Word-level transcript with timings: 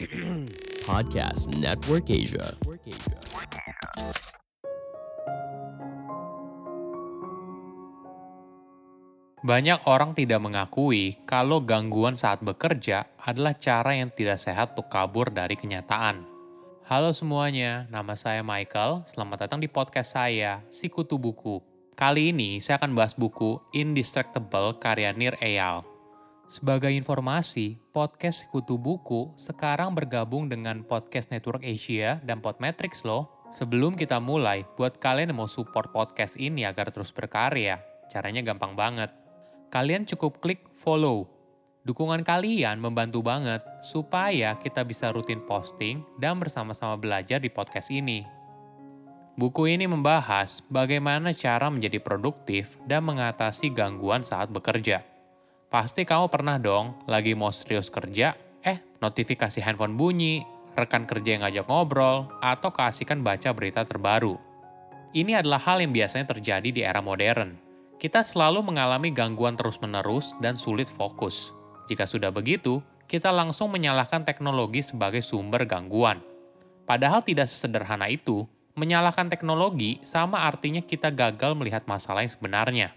Podcast 0.88 1.52
Network 1.60 2.08
Asia. 2.08 2.56
Banyak 9.44 9.84
orang 9.84 10.16
tidak 10.16 10.40
mengakui 10.40 11.20
kalau 11.28 11.60
gangguan 11.60 12.16
saat 12.16 12.40
bekerja 12.40 13.12
adalah 13.20 13.52
cara 13.60 13.92
yang 13.92 14.08
tidak 14.08 14.40
sehat 14.40 14.72
untuk 14.72 14.88
kabur 14.88 15.28
dari 15.28 15.60
kenyataan. 15.60 16.24
Halo 16.88 17.12
semuanya, 17.12 17.84
nama 17.92 18.16
saya 18.16 18.40
Michael. 18.40 19.04
Selamat 19.04 19.44
datang 19.44 19.60
di 19.60 19.68
podcast 19.68 20.16
saya, 20.16 20.64
Sikutu 20.72 21.20
Buku. 21.20 21.60
Kali 21.92 22.32
ini 22.32 22.56
saya 22.64 22.80
akan 22.80 22.96
bahas 22.96 23.12
buku 23.12 23.60
Indistractable 23.76 24.80
karya 24.80 25.12
Nir 25.12 25.36
Eyal. 25.44 25.97
Sebagai 26.48 26.88
informasi, 26.90 27.76
podcast 27.92 28.48
Sikutu 28.48 28.80
Buku 28.80 29.36
sekarang 29.36 29.92
bergabung 29.92 30.48
dengan 30.48 30.80
Podcast 30.80 31.28
Network 31.28 31.60
Asia 31.60 32.24
dan 32.24 32.40
Podmetrics 32.40 33.04
loh. 33.04 33.28
Sebelum 33.52 33.96
kita 33.96 34.16
mulai, 34.16 34.64
buat 34.76 34.96
kalian 34.96 35.32
yang 35.32 35.44
mau 35.44 35.48
support 35.48 35.92
podcast 35.92 36.40
ini 36.40 36.64
agar 36.64 36.88
terus 36.88 37.12
berkarya, 37.12 37.80
caranya 38.08 38.40
gampang 38.40 38.72
banget 38.72 39.12
kalian 39.68 40.08
cukup 40.08 40.40
klik 40.40 40.64
follow. 40.72 41.28
Dukungan 41.84 42.20
kalian 42.20 42.80
membantu 42.80 43.24
banget 43.24 43.64
supaya 43.80 44.60
kita 44.60 44.84
bisa 44.84 45.08
rutin 45.08 45.40
posting 45.44 46.04
dan 46.20 46.36
bersama-sama 46.36 47.00
belajar 47.00 47.40
di 47.40 47.48
podcast 47.48 47.88
ini. 47.88 48.24
Buku 49.38 49.70
ini 49.70 49.86
membahas 49.86 50.60
bagaimana 50.66 51.30
cara 51.30 51.70
menjadi 51.70 52.02
produktif 52.02 52.76
dan 52.84 53.06
mengatasi 53.06 53.70
gangguan 53.70 54.26
saat 54.26 54.50
bekerja. 54.50 55.17
Pasti 55.68 56.08
kamu 56.08 56.32
pernah 56.32 56.56
dong 56.56 56.96
lagi 57.04 57.36
mau 57.36 57.52
serius 57.52 57.92
kerja, 57.92 58.32
eh 58.64 58.80
notifikasi 59.04 59.60
handphone 59.60 60.00
bunyi, 60.00 60.44
rekan 60.76 61.04
kerja 61.04 61.36
yang 61.36 61.42
ngajak 61.44 61.68
ngobrol, 61.68 62.28
atau 62.40 62.72
keasikan 62.72 63.20
baca 63.20 63.52
berita 63.52 63.84
terbaru. 63.84 64.40
Ini 65.12 65.44
adalah 65.44 65.60
hal 65.60 65.84
yang 65.84 65.92
biasanya 65.92 66.32
terjadi 66.32 66.68
di 66.72 66.80
era 66.84 67.00
modern 67.04 67.68
kita 67.98 68.22
selalu 68.22 68.62
mengalami 68.62 69.10
gangguan 69.10 69.58
terus-menerus 69.58 70.32
dan 70.38 70.54
sulit 70.54 70.86
fokus. 70.86 71.50
Jika 71.90 72.06
sudah 72.06 72.30
begitu, 72.30 72.78
kita 73.10 73.34
langsung 73.34 73.74
menyalahkan 73.74 74.22
teknologi 74.22 74.86
sebagai 74.86 75.18
sumber 75.18 75.66
gangguan. 75.66 76.22
Padahal 76.86 77.26
tidak 77.26 77.50
sesederhana 77.50 78.06
itu, 78.06 78.46
menyalahkan 78.78 79.26
teknologi 79.26 79.98
sama 80.06 80.46
artinya 80.46 80.78
kita 80.78 81.10
gagal 81.10 81.58
melihat 81.58 81.84
masalah 81.90 82.22
yang 82.22 82.30
sebenarnya. 82.30 82.88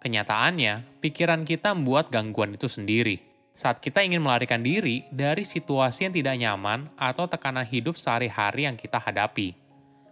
Kenyataannya, 0.00 1.00
pikiran 1.00 1.42
kita 1.48 1.72
membuat 1.72 2.12
gangguan 2.12 2.54
itu 2.54 2.68
sendiri. 2.68 3.22
Saat 3.56 3.80
kita 3.80 4.04
ingin 4.04 4.20
melarikan 4.20 4.60
diri 4.60 5.08
dari 5.08 5.40
situasi 5.40 6.06
yang 6.06 6.14
tidak 6.14 6.36
nyaman 6.36 6.92
atau 7.00 7.24
tekanan 7.24 7.64
hidup 7.64 7.96
sehari-hari 7.96 8.68
yang 8.68 8.76
kita 8.76 9.00
hadapi. 9.00 9.56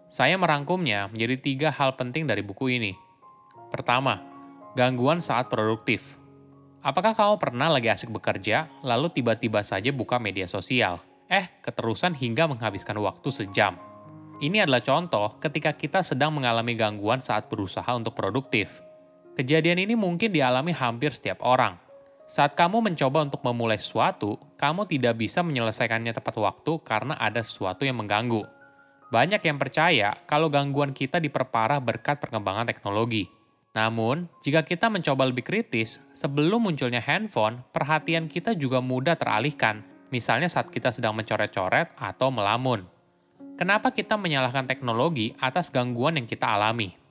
Saya 0.09 0.41
merangkumnya 0.41 1.13
menjadi 1.13 1.37
tiga 1.37 1.69
hal 1.69 1.99
penting 2.01 2.25
dari 2.25 2.41
buku 2.41 2.73
ini. 2.73 2.97
Pertama, 3.69 4.23
gangguan 4.73 5.21
saat 5.21 5.53
produktif. 5.53 6.17
Apakah 6.81 7.13
kamu 7.13 7.37
pernah 7.37 7.69
lagi 7.69 7.93
asik 7.93 8.13
bekerja, 8.13 8.71
lalu 8.81 9.13
tiba-tiba 9.13 9.61
saja 9.61 9.93
buka 9.93 10.17
media 10.17 10.49
sosial? 10.49 11.03
Eh, 11.29 11.49
keterusan 11.65 12.13
hingga 12.13 12.45
menghabiskan 12.45 12.97
waktu 13.01 13.29
sejam. 13.33 13.77
Ini 14.39 14.69
adalah 14.69 14.85
contoh 14.85 15.41
ketika 15.41 15.73
kita 15.73 16.05
sedang 16.05 16.37
mengalami 16.37 16.77
gangguan 16.77 17.25
saat 17.25 17.49
berusaha 17.49 17.87
untuk 17.97 18.13
produktif. 18.13 18.85
Kejadian 19.35 19.83
ini 19.83 19.99
mungkin 19.99 20.31
dialami 20.31 20.71
hampir 20.71 21.11
setiap 21.11 21.43
orang. 21.43 21.75
Saat 22.31 22.55
kamu 22.55 22.87
mencoba 22.87 23.27
untuk 23.27 23.43
memulai 23.43 23.77
sesuatu, 23.77 24.39
kamu 24.55 24.87
tidak 24.87 25.19
bisa 25.19 25.43
menyelesaikannya 25.43 26.15
tepat 26.15 26.39
waktu 26.39 26.79
karena 26.87 27.19
ada 27.19 27.43
sesuatu 27.43 27.83
yang 27.83 27.99
mengganggu. 27.99 28.47
Banyak 29.11 29.43
yang 29.43 29.59
percaya 29.59 30.15
kalau 30.31 30.47
gangguan 30.47 30.95
kita 30.95 31.19
diperparah 31.19 31.83
berkat 31.83 32.23
perkembangan 32.23 32.71
teknologi. 32.71 33.27
Namun, 33.75 34.31
jika 34.47 34.63
kita 34.63 34.87
mencoba 34.87 35.27
lebih 35.27 35.43
kritis, 35.43 35.99
sebelum 36.15 36.71
munculnya 36.71 37.03
handphone, 37.03 37.67
perhatian 37.75 38.31
kita 38.31 38.55
juga 38.55 38.79
mudah 38.79 39.19
teralihkan, 39.19 39.83
misalnya 40.15 40.47
saat 40.47 40.71
kita 40.71 40.95
sedang 40.95 41.19
mencoret-coret 41.19 41.91
atau 41.99 42.31
melamun. 42.31 42.87
Kenapa 43.59 43.91
kita 43.91 44.15
menyalahkan 44.15 44.71
teknologi 44.71 45.35
atas 45.43 45.75
gangguan 45.75 46.23
yang 46.23 46.27
kita 46.31 46.55
alami? 46.55 47.04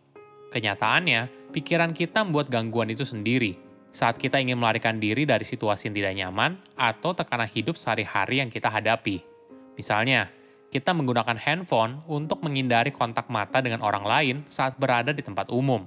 Kenyataannya, 0.53 1.49
pikiran 1.49 1.97
kita 1.97 2.21
membuat 2.21 2.53
gangguan 2.53 2.93
itu 2.93 3.01
sendiri. 3.01 3.57
Saat 3.89 4.21
kita 4.21 4.37
ingin 4.37 4.61
melarikan 4.61 5.01
diri 5.01 5.25
dari 5.25 5.41
situasi 5.41 5.89
yang 5.89 5.95
tidak 5.97 6.13
nyaman 6.13 6.51
atau 6.77 7.17
tekanan 7.17 7.49
hidup 7.49 7.73
sehari-hari 7.73 8.41
yang 8.41 8.53
kita 8.53 8.69
hadapi. 8.69 9.25
Misalnya, 9.73 10.29
kita 10.69 10.93
menggunakan 10.93 11.37
handphone 11.41 12.05
untuk 12.05 12.45
menghindari 12.45 12.93
kontak 12.93 13.29
mata 13.33 13.61
dengan 13.65 13.81
orang 13.81 14.05
lain 14.05 14.35
saat 14.45 14.77
berada 14.77 15.09
di 15.09 15.25
tempat 15.25 15.49
umum 15.49 15.85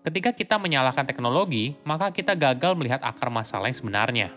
Ketika 0.00 0.32
kita 0.32 0.56
menyalahkan 0.56 1.04
teknologi, 1.04 1.76
maka 1.84 2.08
kita 2.08 2.32
gagal 2.32 2.72
melihat 2.72 3.04
akar 3.04 3.28
masalah 3.28 3.68
yang 3.68 3.76
sebenarnya. 3.76 4.32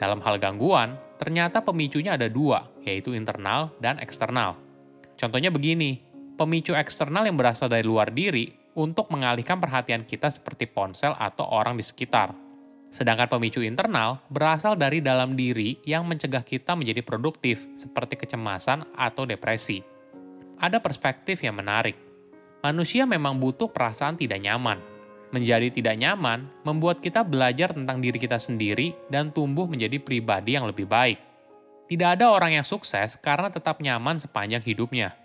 Dalam 0.00 0.24
hal 0.24 0.40
gangguan, 0.40 0.96
ternyata 1.20 1.60
pemicunya 1.60 2.16
ada 2.16 2.32
dua, 2.32 2.64
yaitu 2.80 3.12
internal 3.12 3.68
dan 3.76 4.00
eksternal. 4.00 4.56
Contohnya 5.20 5.52
begini, 5.52 6.00
pemicu 6.40 6.72
eksternal 6.72 7.28
yang 7.28 7.36
berasal 7.36 7.68
dari 7.68 7.84
luar 7.84 8.08
diri 8.08 8.61
untuk 8.76 9.08
mengalihkan 9.12 9.60
perhatian 9.60 10.04
kita 10.04 10.32
seperti 10.32 10.68
ponsel 10.68 11.12
atau 11.16 11.44
orang 11.48 11.76
di 11.76 11.84
sekitar. 11.84 12.32
Sedangkan 12.92 13.24
pemicu 13.24 13.64
internal 13.64 14.20
berasal 14.28 14.76
dari 14.76 15.00
dalam 15.00 15.32
diri 15.32 15.80
yang 15.88 16.04
mencegah 16.04 16.44
kita 16.44 16.76
menjadi 16.76 17.00
produktif, 17.00 17.64
seperti 17.72 18.20
kecemasan 18.20 18.84
atau 18.92 19.24
depresi. 19.24 19.80
Ada 20.60 20.76
perspektif 20.78 21.40
yang 21.40 21.56
menarik. 21.56 21.96
Manusia 22.60 23.08
memang 23.08 23.40
butuh 23.40 23.72
perasaan 23.72 24.20
tidak 24.20 24.44
nyaman, 24.44 24.78
menjadi 25.32 25.72
tidak 25.72 25.96
nyaman 25.96 26.46
membuat 26.62 27.00
kita 27.00 27.24
belajar 27.24 27.72
tentang 27.72 27.98
diri 27.98 28.20
kita 28.20 28.36
sendiri 28.36 28.92
dan 29.08 29.32
tumbuh 29.32 29.64
menjadi 29.64 29.96
pribadi 29.98 30.54
yang 30.54 30.68
lebih 30.68 30.84
baik. 30.84 31.18
Tidak 31.88 32.08
ada 32.20 32.30
orang 32.30 32.60
yang 32.60 32.66
sukses 32.68 33.18
karena 33.18 33.48
tetap 33.48 33.80
nyaman 33.80 34.20
sepanjang 34.20 34.62
hidupnya. 34.62 35.16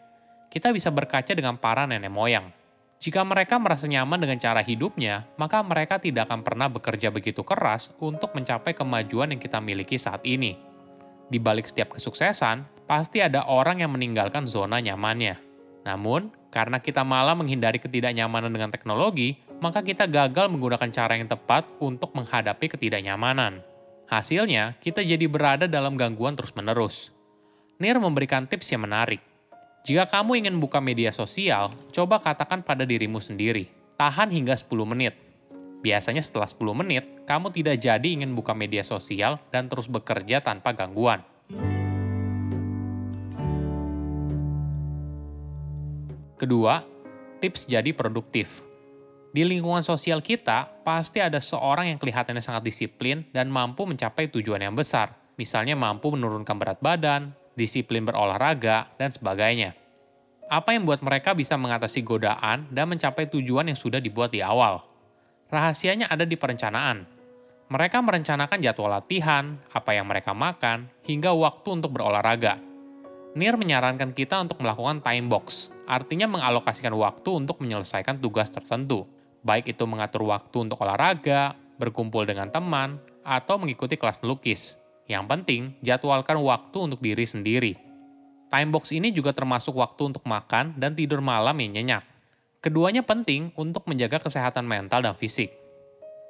Kita 0.47 0.71
bisa 0.71 0.89
berkaca 0.89 1.35
dengan 1.35 1.59
para 1.59 1.83
nenek 1.85 2.09
moyang. 2.09 2.56
Jika 2.97 3.21
mereka 3.21 3.61
merasa 3.61 3.85
nyaman 3.85 4.17
dengan 4.17 4.41
cara 4.41 4.65
hidupnya, 4.65 5.29
maka 5.37 5.61
mereka 5.61 6.01
tidak 6.01 6.25
akan 6.29 6.41
pernah 6.41 6.65
bekerja 6.65 7.13
begitu 7.13 7.45
keras 7.45 7.93
untuk 8.01 8.33
mencapai 8.33 8.73
kemajuan 8.73 9.29
yang 9.29 9.41
kita 9.41 9.61
miliki 9.61 10.01
saat 10.01 10.25
ini. 10.25 10.57
Di 11.29 11.37
balik 11.37 11.69
setiap 11.69 11.93
kesuksesan, 11.93 12.65
pasti 12.89 13.21
ada 13.21 13.45
orang 13.45 13.85
yang 13.85 13.93
meninggalkan 13.93 14.49
zona 14.49 14.81
nyamannya. 14.81 15.37
Namun, 15.85 16.33
karena 16.49 16.81
kita 16.81 17.05
malah 17.05 17.37
menghindari 17.37 17.77
ketidaknyamanan 17.77 18.49
dengan 18.49 18.73
teknologi, 18.73 19.37
maka 19.61 19.85
kita 19.85 20.09
gagal 20.09 20.49
menggunakan 20.49 20.89
cara 20.89 21.13
yang 21.19 21.29
tepat 21.29 21.69
untuk 21.77 22.17
menghadapi 22.17 22.65
ketidaknyamanan. 22.65 23.61
Hasilnya, 24.07 24.79
kita 24.79 25.03
jadi 25.03 25.27
berada 25.27 25.67
dalam 25.67 25.99
gangguan 25.99 26.33
terus-menerus. 26.33 27.11
Nir 27.77 27.99
memberikan 28.01 28.47
tips 28.47 28.71
yang 28.73 28.87
menarik. 28.87 29.21
Jika 29.87 30.03
kamu 30.03 30.43
ingin 30.43 30.59
buka 30.59 30.83
media 30.83 31.15
sosial, 31.15 31.71
coba 31.95 32.19
katakan 32.19 32.59
pada 32.59 32.83
dirimu 32.83 33.23
sendiri, 33.23 33.71
tahan 33.95 34.27
hingga 34.35 34.59
10 34.59 34.83
menit. 34.83 35.15
Biasanya 35.79 36.19
setelah 36.19 36.43
10 36.43 36.75
menit, 36.75 37.07
kamu 37.23 37.55
tidak 37.55 37.79
jadi 37.79 38.03
ingin 38.03 38.35
buka 38.35 38.51
media 38.51 38.83
sosial 38.83 39.39
dan 39.47 39.71
terus 39.71 39.87
bekerja 39.87 40.43
tanpa 40.43 40.75
gangguan. 40.75 41.23
Kedua, 46.35 46.83
tips 47.39 47.71
jadi 47.71 47.95
produktif. 47.95 48.67
Di 49.31 49.47
lingkungan 49.47 49.87
sosial 49.87 50.19
kita, 50.19 50.83
pasti 50.83 51.23
ada 51.23 51.39
seorang 51.39 51.95
yang 51.95 51.99
kelihatannya 52.03 52.43
sangat 52.43 52.67
disiplin 52.67 53.23
dan 53.31 53.47
mampu 53.47 53.87
mencapai 53.87 54.27
tujuan 54.35 54.67
yang 54.67 54.75
besar. 54.75 55.15
Misalnya 55.39 55.79
mampu 55.79 56.11
menurunkan 56.11 56.59
berat 56.59 56.83
badan, 56.83 57.31
disiplin 57.57 58.05
berolahraga, 58.05 58.93
dan 58.95 59.09
sebagainya. 59.09 59.73
Apa 60.47 60.71
yang 60.77 60.85
membuat 60.87 61.03
mereka 61.03 61.35
bisa 61.35 61.59
mengatasi 61.59 62.05
godaan 62.05 62.69
dan 62.71 62.87
mencapai 62.87 63.27
tujuan 63.27 63.67
yang 63.67 63.75
sudah 63.75 63.99
dibuat 63.99 64.31
di 64.31 64.39
awal? 64.39 64.85
Rahasianya 65.51 66.07
ada 66.07 66.23
di 66.23 66.37
perencanaan. 66.39 67.03
Mereka 67.67 67.99
merencanakan 67.99 68.63
jadwal 68.63 68.95
latihan, 68.95 69.59
apa 69.75 69.91
yang 69.91 70.07
mereka 70.07 70.31
makan, 70.31 70.87
hingga 71.03 71.35
waktu 71.35 71.67
untuk 71.81 71.97
berolahraga. 71.97 72.61
Nir 73.35 73.59
menyarankan 73.59 74.15
kita 74.15 74.39
untuk 74.39 74.63
melakukan 74.63 75.03
time 75.03 75.27
box, 75.27 75.75
artinya 75.83 76.31
mengalokasikan 76.31 76.95
waktu 76.95 77.27
untuk 77.35 77.59
menyelesaikan 77.59 78.23
tugas 78.23 78.47
tertentu 78.47 79.03
baik 79.47 79.71
itu 79.71 79.83
mengatur 79.87 80.27
waktu 80.27 80.67
untuk 80.67 80.83
olahraga, 80.83 81.55
berkumpul 81.79 82.27
dengan 82.27 82.51
teman, 82.51 82.99
atau 83.23 83.55
mengikuti 83.55 83.95
kelas 83.95 84.19
melukis. 84.19 84.75
Yang 85.07 85.23
penting, 85.27 85.61
jadwalkan 85.83 86.39
waktu 86.43 86.77
untuk 86.77 86.99
diri 86.99 87.23
sendiri. 87.23 87.73
Timebox 88.47 88.95
ini 88.95 89.11
juga 89.11 89.35
termasuk 89.35 89.75
waktu 89.75 90.15
untuk 90.15 90.23
makan 90.23 90.75
dan 90.79 90.95
tidur 90.95 91.19
malam 91.19 91.55
yang 91.59 91.75
nyenyak. 91.79 92.03
Keduanya 92.63 93.03
penting 93.03 93.51
untuk 93.55 93.87
menjaga 93.87 94.23
kesehatan 94.23 94.67
mental 94.67 95.03
dan 95.03 95.15
fisik. 95.15 95.51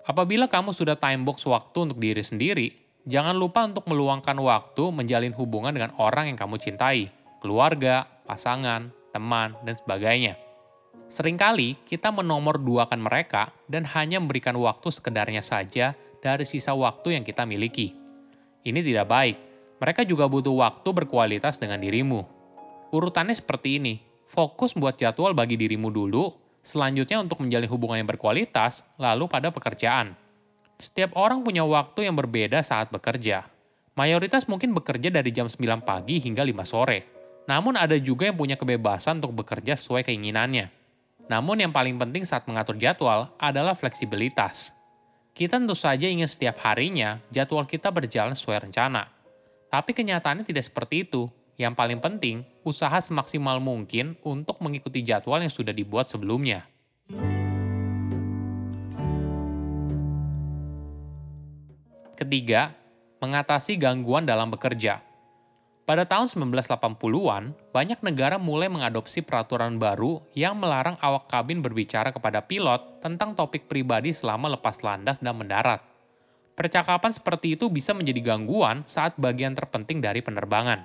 Apabila 0.05 0.45
kamu 0.45 0.73
sudah 0.73 0.97
timebox 0.97 1.41
waktu 1.45 1.77
untuk 1.89 1.97
diri 1.97 2.21
sendiri, 2.21 2.87
Jangan 3.07 3.39
lupa 3.39 3.63
untuk 3.63 3.87
meluangkan 3.87 4.35
waktu 4.35 4.83
menjalin 4.91 5.31
hubungan 5.31 5.71
dengan 5.71 5.95
orang 5.95 6.27
yang 6.27 6.35
kamu 6.35 6.59
cintai, 6.59 7.07
keluarga, 7.39 8.03
pasangan, 8.27 8.91
teman, 9.15 9.55
dan 9.63 9.79
sebagainya. 9.79 10.35
Seringkali 11.07 11.87
kita 11.87 12.11
menomor 12.11 12.59
duakan 12.59 12.99
mereka 12.99 13.55
dan 13.71 13.87
hanya 13.95 14.19
memberikan 14.19 14.59
waktu 14.59 14.91
sekedarnya 14.91 15.39
saja 15.39 15.95
dari 16.19 16.43
sisa 16.43 16.75
waktu 16.75 17.15
yang 17.15 17.23
kita 17.23 17.47
miliki. 17.47 17.95
Ini 18.67 18.83
tidak 18.83 19.07
baik. 19.07 19.35
Mereka 19.79 20.03
juga 20.03 20.27
butuh 20.27 20.51
waktu 20.51 20.89
berkualitas 20.91 21.55
dengan 21.63 21.79
dirimu. 21.79 22.27
Urutannya 22.91 23.31
seperti 23.31 23.79
ini. 23.79 24.03
Fokus 24.27 24.75
buat 24.75 24.99
jadwal 24.99 25.31
bagi 25.31 25.55
dirimu 25.55 25.87
dulu, 25.87 26.35
selanjutnya 26.59 27.23
untuk 27.23 27.39
menjalin 27.39 27.71
hubungan 27.71 28.03
yang 28.03 28.09
berkualitas, 28.11 28.83
lalu 28.99 29.31
pada 29.31 29.55
pekerjaan. 29.55 30.19
Setiap 30.75 31.15
orang 31.15 31.47
punya 31.47 31.63
waktu 31.63 32.11
yang 32.11 32.19
berbeda 32.19 32.59
saat 32.59 32.91
bekerja. 32.91 33.47
Mayoritas 33.95 34.45
mungkin 34.51 34.75
bekerja 34.75 35.09
dari 35.09 35.31
jam 35.31 35.47
9 35.47 35.81
pagi 35.81 36.19
hingga 36.19 36.43
5 36.43 36.67
sore. 36.67 36.99
Namun 37.49 37.79
ada 37.79 37.95
juga 37.97 38.27
yang 38.27 38.35
punya 38.37 38.59
kebebasan 38.59 39.23
untuk 39.23 39.41
bekerja 39.41 39.79
sesuai 39.79 40.05
keinginannya. 40.05 40.69
Namun 41.31 41.65
yang 41.65 41.73
paling 41.73 41.97
penting 41.97 42.27
saat 42.27 42.45
mengatur 42.45 42.77
jadwal 42.77 43.31
adalah 43.41 43.73
fleksibilitas. 43.73 44.76
Kita 45.37 45.61
tentu 45.61 45.77
saja 45.77 46.09
ingin 46.09 46.25
setiap 46.25 46.57
harinya 46.65 47.21
jadwal 47.29 47.61
kita 47.69 47.93
berjalan 47.93 48.33
sesuai 48.33 48.65
rencana. 48.65 49.05
Tapi 49.69 49.93
kenyataannya 49.93 50.41
tidak 50.41 50.65
seperti 50.65 51.05
itu. 51.05 51.29
Yang 51.61 51.77
paling 51.77 52.01
penting, 52.01 52.41
usaha 52.65 52.97
semaksimal 52.97 53.61
mungkin 53.61 54.17
untuk 54.25 54.57
mengikuti 54.65 55.05
jadwal 55.05 55.37
yang 55.37 55.53
sudah 55.53 55.77
dibuat 55.77 56.09
sebelumnya. 56.09 56.65
Ketiga, 62.17 62.73
mengatasi 63.21 63.77
gangguan 63.77 64.25
dalam 64.25 64.49
bekerja. 64.49 65.05
Pada 65.87 66.03
tahun 66.03 66.27
1980-an, 66.27 67.55
banyak 67.71 68.03
negara 68.03 68.35
mulai 68.35 68.67
mengadopsi 68.67 69.23
peraturan 69.23 69.79
baru 69.79 70.19
yang 70.35 70.59
melarang 70.59 70.99
awak 70.99 71.31
kabin 71.31 71.63
berbicara 71.63 72.11
kepada 72.11 72.43
pilot 72.43 72.99
tentang 72.99 73.31
topik 73.31 73.71
pribadi 73.71 74.11
selama 74.11 74.51
lepas 74.59 74.83
landas 74.83 75.15
dan 75.23 75.39
mendarat. 75.39 75.79
Percakapan 76.59 77.15
seperti 77.15 77.55
itu 77.55 77.71
bisa 77.71 77.95
menjadi 77.95 78.35
gangguan 78.35 78.83
saat 78.83 79.15
bagian 79.15 79.55
terpenting 79.55 80.03
dari 80.03 80.19
penerbangan. 80.19 80.83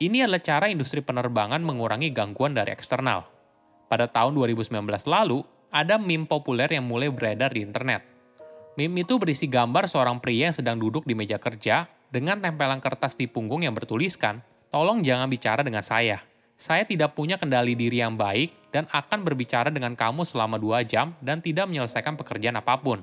Ini 0.00 0.24
adalah 0.24 0.40
cara 0.40 0.72
industri 0.72 1.04
penerbangan 1.04 1.60
mengurangi 1.60 2.08
gangguan 2.08 2.56
dari 2.56 2.72
eksternal. 2.72 3.28
Pada 3.92 4.08
tahun 4.08 4.32
2019 4.32 4.72
lalu, 5.12 5.44
ada 5.68 6.00
meme 6.00 6.24
populer 6.24 6.72
yang 6.72 6.88
mulai 6.88 7.12
beredar 7.12 7.52
di 7.52 7.60
internet. 7.60 8.00
Meme 8.80 9.04
itu 9.04 9.20
berisi 9.20 9.44
gambar 9.44 9.84
seorang 9.84 10.24
pria 10.24 10.48
yang 10.48 10.56
sedang 10.56 10.80
duduk 10.80 11.04
di 11.04 11.12
meja 11.12 11.36
kerja 11.36 11.84
dengan 12.12 12.36
tempelan 12.44 12.76
kertas 12.76 13.16
di 13.16 13.24
punggung 13.24 13.64
yang 13.64 13.72
bertuliskan, 13.72 14.44
tolong 14.68 15.00
jangan 15.00 15.32
bicara 15.32 15.64
dengan 15.64 15.80
saya. 15.80 16.20
Saya 16.60 16.84
tidak 16.84 17.16
punya 17.16 17.40
kendali 17.40 17.72
diri 17.72 18.04
yang 18.04 18.20
baik 18.20 18.68
dan 18.68 18.84
akan 18.92 19.24
berbicara 19.24 19.72
dengan 19.72 19.96
kamu 19.96 20.28
selama 20.28 20.60
dua 20.60 20.84
jam 20.84 21.16
dan 21.24 21.40
tidak 21.40 21.66
menyelesaikan 21.72 22.14
pekerjaan 22.20 22.60
apa 22.60 22.76
pun. 22.78 23.00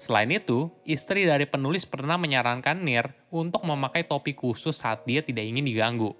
Selain 0.00 0.32
itu, 0.32 0.72
istri 0.88 1.28
dari 1.28 1.44
penulis 1.44 1.84
pernah 1.84 2.16
menyarankan 2.16 2.80
Nir 2.80 3.12
untuk 3.28 3.62
memakai 3.68 4.08
topi 4.08 4.32
khusus 4.32 4.80
saat 4.80 5.04
dia 5.04 5.20
tidak 5.20 5.44
ingin 5.44 5.68
diganggu. 5.68 6.16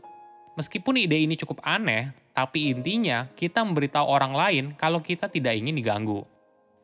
Meskipun 0.60 1.00
ide 1.00 1.16
ini 1.16 1.32
cukup 1.38 1.64
aneh, 1.64 2.12
tapi 2.36 2.74
intinya 2.74 3.30
kita 3.32 3.64
memberitahu 3.64 4.04
orang 4.04 4.34
lain 4.36 4.64
kalau 4.76 5.00
kita 5.00 5.32
tidak 5.32 5.56
ingin 5.56 5.78
diganggu. 5.78 6.28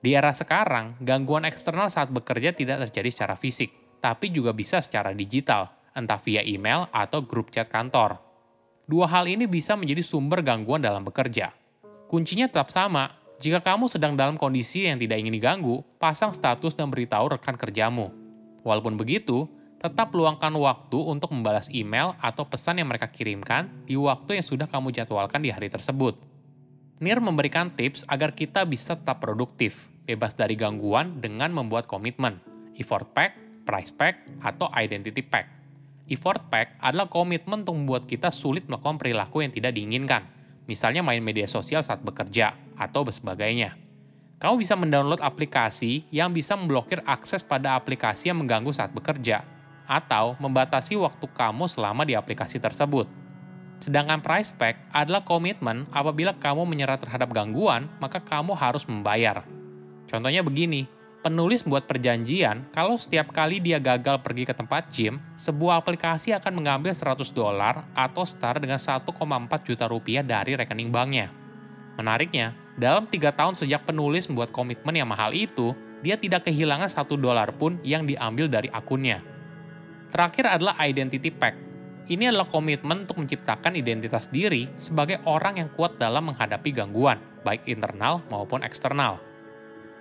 Di 0.00 0.14
era 0.16 0.32
sekarang, 0.32 0.96
gangguan 1.04 1.44
eksternal 1.44 1.92
saat 1.92 2.08
bekerja 2.08 2.54
tidak 2.54 2.88
terjadi 2.88 3.10
secara 3.10 3.34
fisik 3.34 3.83
tapi 4.04 4.28
juga 4.28 4.52
bisa 4.52 4.84
secara 4.84 5.16
digital, 5.16 5.72
entah 5.96 6.20
via 6.20 6.44
email 6.44 6.92
atau 6.92 7.24
grup 7.24 7.48
chat 7.48 7.72
kantor. 7.72 8.20
Dua 8.84 9.08
hal 9.08 9.24
ini 9.24 9.48
bisa 9.48 9.72
menjadi 9.80 10.04
sumber 10.04 10.44
gangguan 10.44 10.84
dalam 10.84 11.00
bekerja. 11.08 11.56
Kuncinya 12.12 12.44
tetap 12.44 12.68
sama, 12.68 13.08
jika 13.40 13.64
kamu 13.64 13.88
sedang 13.88 14.12
dalam 14.12 14.36
kondisi 14.36 14.84
yang 14.84 15.00
tidak 15.00 15.24
ingin 15.24 15.32
diganggu, 15.32 15.80
pasang 15.96 16.36
status 16.36 16.76
dan 16.76 16.92
beritahu 16.92 17.32
rekan 17.32 17.56
kerjamu. 17.56 18.12
Walaupun 18.60 19.00
begitu, 19.00 19.48
tetap 19.80 20.12
luangkan 20.12 20.52
waktu 20.52 21.00
untuk 21.00 21.32
membalas 21.32 21.72
email 21.72 22.12
atau 22.20 22.44
pesan 22.44 22.84
yang 22.84 22.92
mereka 22.92 23.08
kirimkan 23.08 23.72
di 23.88 23.96
waktu 23.96 24.36
yang 24.36 24.44
sudah 24.44 24.68
kamu 24.68 24.92
jadwalkan 24.92 25.40
di 25.40 25.48
hari 25.48 25.72
tersebut. 25.72 26.20
NIR 27.00 27.24
memberikan 27.24 27.72
tips 27.72 28.04
agar 28.08 28.36
kita 28.36 28.68
bisa 28.68 29.00
tetap 29.00 29.24
produktif, 29.24 29.88
bebas 30.04 30.36
dari 30.36 30.56
gangguan 30.56 31.20
dengan 31.20 31.52
membuat 31.52 31.84
komitmen, 31.88 32.40
effort 32.80 33.12
pack, 33.12 33.43
price 33.64 33.90
pack, 33.90 34.28
atau 34.44 34.68
identity 34.76 35.24
pack. 35.24 35.50
Effort 36.12 36.52
pack 36.52 36.76
adalah 36.84 37.08
komitmen 37.08 37.64
untuk 37.64 37.80
membuat 37.80 38.04
kita 38.04 38.28
sulit 38.28 38.68
melakukan 38.68 39.00
perilaku 39.00 39.40
yang 39.40 39.52
tidak 39.52 39.72
diinginkan, 39.72 40.28
misalnya 40.68 41.00
main 41.00 41.24
media 41.24 41.48
sosial 41.48 41.80
saat 41.80 42.04
bekerja, 42.04 42.52
atau 42.76 43.02
sebagainya. 43.08 43.76
Kamu 44.36 44.60
bisa 44.60 44.76
mendownload 44.76 45.24
aplikasi 45.24 46.04
yang 46.12 46.36
bisa 46.36 46.52
memblokir 46.52 47.00
akses 47.08 47.40
pada 47.40 47.80
aplikasi 47.80 48.28
yang 48.28 48.44
mengganggu 48.44 48.76
saat 48.76 48.92
bekerja, 48.92 49.40
atau 49.88 50.36
membatasi 50.36 50.96
waktu 51.00 51.24
kamu 51.32 51.64
selama 51.64 52.04
di 52.04 52.12
aplikasi 52.12 52.60
tersebut. 52.60 53.08
Sedangkan 53.80 54.20
price 54.20 54.52
pack 54.52 54.80
adalah 54.92 55.24
komitmen 55.24 55.84
apabila 55.92 56.32
kamu 56.36 56.64
menyerah 56.64 56.96
terhadap 56.96 57.32
gangguan, 57.32 57.88
maka 58.00 58.20
kamu 58.20 58.56
harus 58.56 58.84
membayar. 58.88 59.44
Contohnya 60.08 60.40
begini, 60.40 60.88
penulis 61.24 61.64
buat 61.64 61.88
perjanjian 61.88 62.68
kalau 62.68 63.00
setiap 63.00 63.32
kali 63.32 63.56
dia 63.56 63.80
gagal 63.80 64.20
pergi 64.20 64.44
ke 64.44 64.52
tempat 64.52 64.92
gym, 64.92 65.16
sebuah 65.40 65.80
aplikasi 65.80 66.36
akan 66.36 66.52
mengambil 66.52 66.92
100 66.92 67.32
dolar 67.32 67.88
atau 67.96 68.28
setara 68.28 68.60
dengan 68.60 68.76
1,4 68.76 69.08
juta 69.64 69.88
rupiah 69.88 70.20
dari 70.20 70.52
rekening 70.52 70.92
banknya. 70.92 71.32
Menariknya, 71.96 72.52
dalam 72.76 73.08
tiga 73.08 73.32
tahun 73.32 73.56
sejak 73.56 73.88
penulis 73.88 74.28
membuat 74.28 74.52
komitmen 74.52 74.92
yang 74.92 75.08
mahal 75.08 75.32
itu, 75.32 75.72
dia 76.04 76.20
tidak 76.20 76.44
kehilangan 76.44 76.92
satu 76.92 77.16
dolar 77.16 77.48
pun 77.56 77.80
yang 77.80 78.04
diambil 78.04 78.44
dari 78.44 78.68
akunnya. 78.68 79.24
Terakhir 80.12 80.60
adalah 80.60 80.76
identity 80.84 81.32
pack. 81.32 81.56
Ini 82.04 82.28
adalah 82.28 82.44
komitmen 82.52 83.08
untuk 83.08 83.16
menciptakan 83.16 83.80
identitas 83.80 84.28
diri 84.28 84.68
sebagai 84.76 85.24
orang 85.24 85.56
yang 85.56 85.72
kuat 85.72 85.96
dalam 85.96 86.28
menghadapi 86.28 86.68
gangguan, 86.76 87.16
baik 87.48 87.64
internal 87.64 88.20
maupun 88.28 88.60
eksternal. 88.60 89.33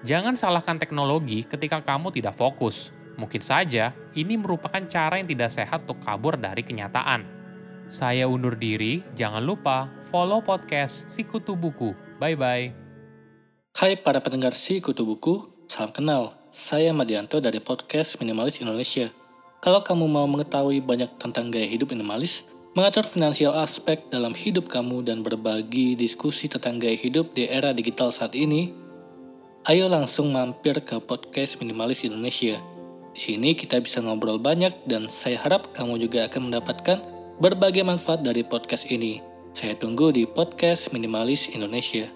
Jangan 0.04 0.36
salahkan 0.36 0.76
teknologi 0.76 1.48
ketika 1.48 1.80
kamu 1.80 2.12
tidak 2.12 2.36
fokus. 2.36 2.92
Mungkin 3.16 3.40
saja 3.40 3.96
ini 4.20 4.36
merupakan 4.36 4.84
cara 4.84 5.16
yang 5.16 5.32
tidak 5.32 5.48
sehat 5.48 5.88
untuk 5.88 6.04
kabur 6.04 6.36
dari 6.36 6.60
kenyataan. 6.60 7.24
Saya 7.88 8.27
undur 8.27 8.60
diri, 8.60 9.00
jangan 9.16 9.39
lupa 9.39 9.88
follow 10.04 10.44
podcast 10.44 11.08
Sikutu 11.08 11.56
Buku. 11.56 11.96
Bye-bye. 12.20 12.75
Hai 13.80 13.96
para 13.96 14.20
pendengar 14.20 14.51
Sikutu 14.60 15.08
Buku, 15.08 15.63
salam 15.72 15.96
kenal. 15.96 16.36
Saya 16.51 16.92
Madianto 16.92 17.39
dari 17.39 17.63
podcast 17.63 18.20
Minimalis 18.20 18.60
Indonesia. 18.60 19.08
Kalau 19.63 19.88
kamu 19.88 20.04
mau 20.12 20.27
mengetahui 20.27 20.84
banyak 20.84 21.16
tentang 21.16 21.48
gaya 21.48 21.63
hidup 21.63 21.96
minimalis, 21.96 22.44
mengatur 22.75 23.08
finansial 23.08 23.56
aspek 23.56 24.12
dalam 24.12 24.36
hidup 24.36 24.68
kamu 24.68 25.08
dan 25.08 25.24
berbagi 25.24 25.96
diskusi 25.96 26.51
tentang 26.51 26.75
gaya 26.75 27.00
hidup 27.00 27.32
di 27.32 27.48
era 27.48 27.72
digital 27.72 28.12
saat 28.12 28.36
ini, 28.36 28.83
Ayo 29.63 29.88
langsung 29.88 30.36
mampir 30.36 30.75
ke 30.84 31.00
podcast 31.00 31.55
Minimalis 31.55 32.03
Indonesia. 32.03 32.60
Di 33.15 33.20
sini 33.32 33.55
kita 33.55 33.79
bisa 33.79 34.03
ngobrol 34.03 34.36
banyak 34.36 34.75
dan 34.91 35.08
saya 35.08 35.39
harap 35.39 35.72
kamu 35.72 36.03
juga 36.03 36.27
akan 36.27 36.51
mendapatkan 36.51 37.00
berbagai 37.39 37.88
manfaat 37.88 38.27
dari 38.27 38.43
podcast 38.43 38.84
ini. 38.91 39.24
Saya 39.55 39.79
tunggu 39.79 40.12
di 40.12 40.27
podcast 40.27 40.91
Minimalis 40.91 41.48
Indonesia. 41.48 42.12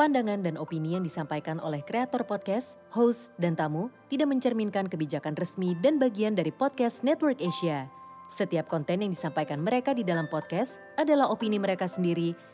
Pandangan 0.00 0.40
dan 0.40 0.56
opini 0.56 0.96
yang 0.96 1.04
disampaikan 1.04 1.60
oleh 1.60 1.84
kreator 1.84 2.24
podcast, 2.24 2.80
host, 2.88 3.36
dan 3.36 3.52
tamu 3.52 3.92
tidak 4.08 4.32
mencerminkan 4.32 4.88
kebijakan 4.88 5.36
resmi 5.36 5.76
dan 5.84 6.00
bagian 6.00 6.32
dari 6.32 6.56
podcast 6.56 7.04
Network 7.04 7.36
Asia. 7.36 7.92
Setiap 8.32 8.64
konten 8.72 9.04
yang 9.04 9.12
disampaikan 9.12 9.60
mereka 9.60 9.92
di 9.92 10.08
dalam 10.08 10.24
podcast 10.32 10.80
adalah 10.96 11.28
opini 11.28 11.60
mereka 11.60 11.84
sendiri 11.84 12.53